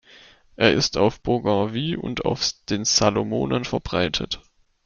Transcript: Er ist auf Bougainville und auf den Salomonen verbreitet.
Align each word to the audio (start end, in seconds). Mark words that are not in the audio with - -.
Er 0.55 0.73
ist 0.73 0.97
auf 0.97 1.21
Bougainville 1.21 1.99
und 1.99 2.25
auf 2.25 2.53
den 2.67 2.85
Salomonen 2.85 3.65
verbreitet. 3.65 4.41